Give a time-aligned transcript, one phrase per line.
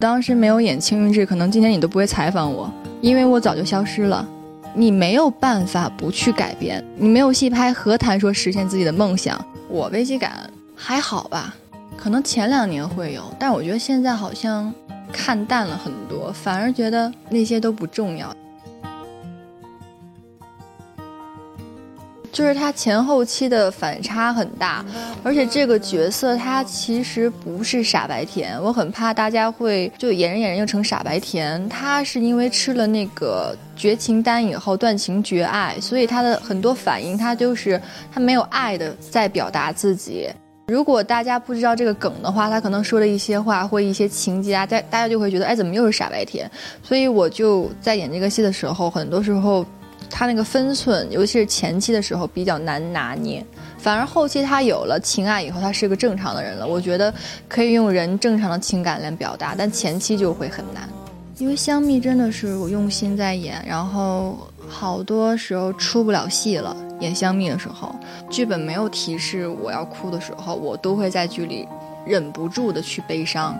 [0.00, 4.24] 当时没有演《青云志》，可能今天你都不会采访我，因为我早就消失了。
[4.72, 9.44] 你没有办法不去改变，你没有戏拍，何谈说实现自己的梦想？
[9.68, 11.52] 我危机感还好吧，
[11.96, 14.72] 可能前两年会有，但我觉得现在好像
[15.12, 18.32] 看淡了很多，反而觉得那些都不重要。
[22.38, 24.84] 就是他前后期的反差很大，
[25.24, 31.68] 而且这个角色他其实不是傻白甜，我很怕大家会就演人演人又成傻白甜。
[31.68, 40.28] 他是因为吃了那个绝情丹以后断情绝爱，所以他的很多反应他就是他没有爱的在表达自己。
[40.68, 46.48] 如果大家不知道这个梗的话，他可能说的一些话或一些情节啊，大大家就会觉得哎怎么又是傻白甜？
[46.84, 49.66] 所以我就在演这个戏的时候，很多时候。
[50.10, 53.44] 他那个分寸，尤其是前期的时候比较难拿捏，
[53.78, 56.66] 反而后期他有了情爱以后，他是个正常的人了。
[56.66, 57.12] 我觉得
[57.48, 60.88] 可以用人正常的情感来表达，但前期就会很难。
[61.38, 64.36] 因为香蜜真的是我用心在演，然后
[64.68, 66.76] 好多时候出不了戏了。
[66.98, 67.94] 演香蜜的时候，
[68.28, 71.64] 剧本没有提示我要哭的时候，我都会在剧里
[72.04, 73.56] 忍不住的去悲伤。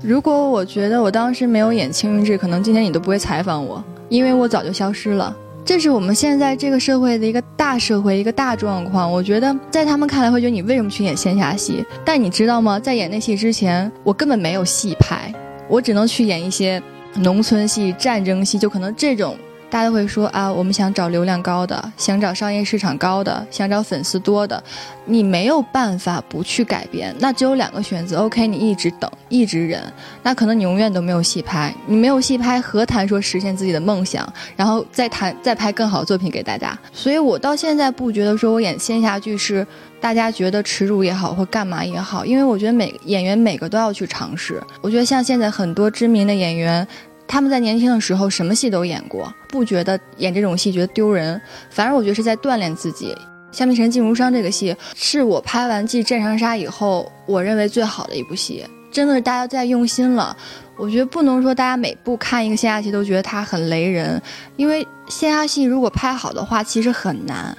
[0.00, 5.36] 如果我觉得我当时没有演《青云志》，可能今天你都不会采访我，因为我早就消失了。
[5.64, 9.10] 这是我们现在这个社会的一个大社会，一个大状况。
[9.10, 11.84] 我觉得在他们看来会觉得你为什么去演仙侠戏？
[12.04, 12.78] 但你知道吗？
[12.78, 15.34] 在演那戏之前，我根本没有戏拍，
[15.68, 16.80] 我只能去演一些
[17.16, 19.36] 农村戏、战争戏，就可能这种。
[19.70, 24.62] 大家都会说啊，我们想找流量高的，想找商业市场高的，想找粉丝多的，
[25.04, 28.20] 你没有办法不去改变，那只有两个选择。
[28.20, 29.82] OK，你一直等，一直忍，
[30.22, 36.76] 那可能你永远都没有戏拍，你没有戏拍，何谈说实现自己的梦想，然后再谈再拍更好的作品给大家？
[36.92, 39.66] 所以我到现在不觉得说我演仙侠剧是
[40.00, 44.62] 大家觉得耻辱也好，或干嘛也好，因为我觉得每演员每个都要去尝试。
[44.80, 46.88] 我觉得像现在很多知名的演员。
[47.28, 51.40] 他们在年轻的时候什么戏都演过，不觉得演这种戏觉得丢人，
[51.70, 53.14] 反而我觉得是在锻炼自己。
[53.56, 60.36] 《香蜜沉烬如霜》这个戏是我拍完《继镇长沙》以后，我认为最好的一部戏，真的是大家在用心了。
[60.76, 64.20] 我觉得不能说大家每部看一个仙侠戏都觉得它很雷人，
[64.56, 67.56] 因为仙侠戏如果拍好的话其实很难。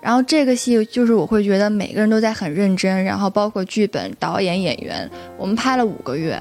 [0.00, 6.40] 然后这个戏就是我会觉得每个人都在很认真，然后包括剧本、导演、演员，我们拍了五个月，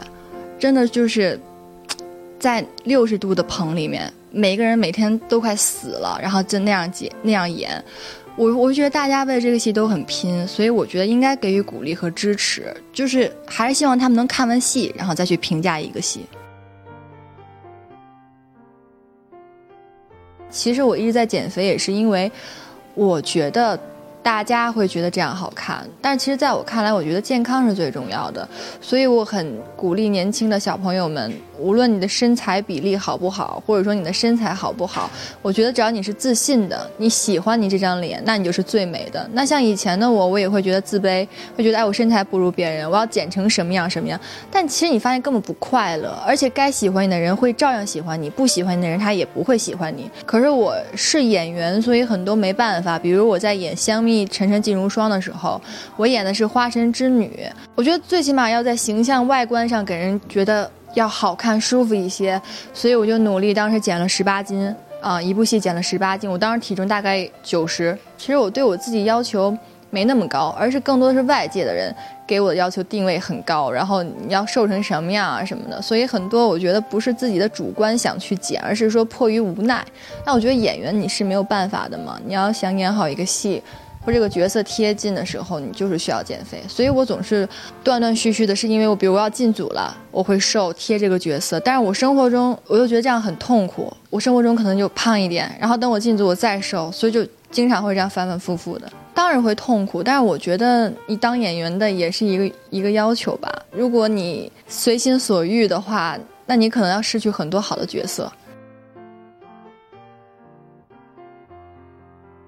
[0.59, 1.39] 真的就是。
[2.39, 7.83] 在六十度的棚里面，每个人每天都快死了，然后就那样演那样演，
[8.35, 16.25] 我我觉得大家为这个戏都很拼，所以我觉得应该给予鼓励和支持，就是还是希望他们能看完戏，然后再去评价一个戏。
[20.49, 22.31] 其实我一直在减肥，也是因为
[22.95, 23.79] 我觉得。
[24.21, 28.47] 大家会觉得这样好看，但其实在我看来，我觉得健康是最重要的，
[28.81, 35.09] 所以我很鼓励年轻的小朋友们，无论你的身材比例好不好，或者说你的身材好不好，
[35.41, 39.27] 我觉得只要你是自信的，你喜欢你这张脸，那你就是最美的。
[39.31, 41.25] 那像以前的我，我也会觉得自卑，
[41.55, 44.19] 会觉得哎，我身材不如别人，我要减成什么样什么样。
[44.51, 50.11] 但其实你发现根本不快乐，而且该喜欢你的人会照样喜欢你，不喜欢你的人他也不会喜欢你。
[50.25, 54.08] 可是我是演员，所以很多没办法，比如我在演香。
[54.27, 55.61] 沉沉烬如霜的时候，
[55.95, 57.47] 我演的是花神之女。
[57.75, 62.41] 我觉得最起码要在形象外观上给人觉得要好看、舒服一些，
[62.73, 66.29] 所以我就努力，当时减了十八斤啊，一部戏减了十八斤。
[66.29, 67.97] 我当时体重大概九十。
[68.17, 69.55] 其实我对我自己要求
[69.89, 71.93] 没那么高，而是更多的是外界的人
[72.27, 75.81] 给我的要求定位很高，然后你要瘦成什么样啊什么的。
[75.81, 79.83] 所以很多我觉得不是自己的主观想去减，而是说迫于无奈。
[80.25, 83.63] 那我觉得演员你是没有办法的嘛，你要想演好一个戏。
[84.01, 87.47] 或这个角色贴近的时候，你就是需要减肥，所以我总是
[87.83, 108.31] 断断续续的，是因为我比如我要进组了，我会瘦贴这个角色，但是我生活中我又觉得这样很痛苦，我生活中可能就胖一点，然后等我进组我再瘦，所以就经常会这样反反复复的，当然会痛苦，但是我觉得你当演员的也是一个一个要求吧，如果你随心所欲的话，那你可能要失去很多好的角色。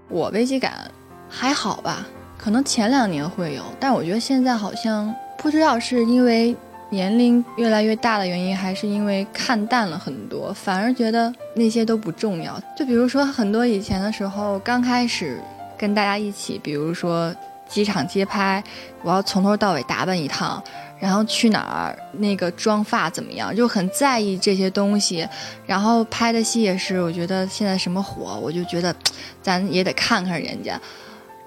[0.07, 0.89] 我危机感。
[1.33, 2.05] 还好吧，
[2.37, 6.55] 可能前两年会有，但我觉得现在好像不知道是因为
[6.89, 12.61] 年龄越来越大的原因，还是因为看淡了很多，反而觉得那些都不重要。
[12.77, 15.41] 就比如说很多以前的时候，刚开始
[15.77, 17.33] 跟大家一起，比如说
[17.67, 18.61] 机场街拍，
[19.01, 20.61] 我要从头到尾打扮一趟。
[20.99, 21.97] 然后去哪儿？
[22.11, 23.55] 那个妆发怎么样？
[23.55, 25.27] 就很在意这些东西。
[25.65, 28.95] 然后拍的戏也是，我觉得现在什么火，我就觉得，
[29.41, 30.79] 咱也得看看人家。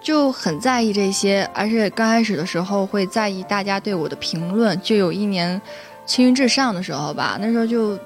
[0.04, 4.78] 就很在意这些，而且刚开始的时候会在意大家对我的评论。
[4.82, 5.60] 就有一年
[6.04, 7.98] 青云志上的时候吧，那时候就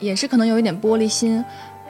[0.00, 1.42] 也是可能有一点玻璃心，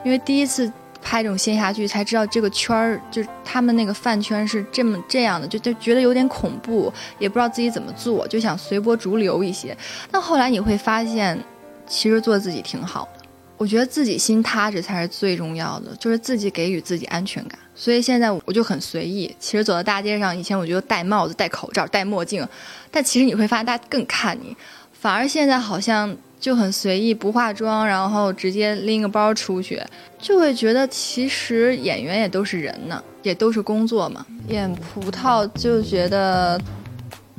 [0.03, 0.71] 因为第一次
[1.01, 9.75] 拍这种仙侠剧，才知道这个圈儿就他们那个饭圈是这么这样的，就就觉得有点恐怖，也不知道自己怎么做，就想随波逐流一些。
[10.11, 11.43] 但后来你会发现，
[11.87, 13.25] 其实做自己挺好的。
[13.57, 17.57] 我觉得自己心踏实才是最重要的，就是自己给予自己安全感。
[17.75, 19.35] 所以现在我就很随意。
[19.39, 22.47] 其实走在大街上，以前我觉得戴帽子、戴口罩、戴墨镜，
[22.89, 24.55] 但其实你会发现大家更看你。
[24.93, 29.81] 反而现在好像就很随意，不化妆，然后直接拎个包出去，
[30.17, 34.25] 就会觉得其实演员也都是人呢，也都是工作嘛。
[34.47, 36.59] 演葡萄就觉得，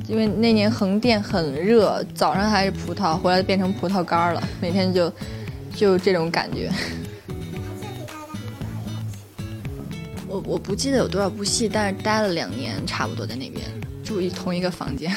[0.07, 5.11] 因为那年横店很热，早上还是葡萄，回来变成葡萄干了，每天就。
[5.75, 6.71] 就这种感觉，
[10.29, 13.65] 我我不记得有多少部戏，但是待了两年，差不多在那边
[14.03, 15.09] 住一同一个房间。